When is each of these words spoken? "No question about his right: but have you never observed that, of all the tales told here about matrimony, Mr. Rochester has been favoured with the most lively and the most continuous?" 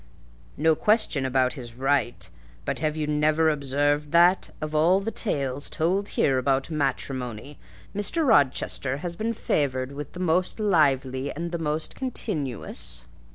"No 0.57 0.73
question 0.73 1.27
about 1.27 1.53
his 1.53 1.75
right: 1.75 2.27
but 2.65 2.79
have 2.79 2.97
you 2.97 3.05
never 3.05 3.51
observed 3.51 4.11
that, 4.13 4.49
of 4.59 4.73
all 4.73 4.99
the 4.99 5.11
tales 5.11 5.69
told 5.69 6.07
here 6.17 6.39
about 6.39 6.71
matrimony, 6.71 7.59
Mr. 7.95 8.25
Rochester 8.27 8.97
has 9.05 9.15
been 9.15 9.33
favoured 9.33 9.91
with 9.91 10.13
the 10.13 10.19
most 10.19 10.59
lively 10.59 11.31
and 11.31 11.51
the 11.51 11.59
most 11.59 11.95
continuous?" 11.95 13.05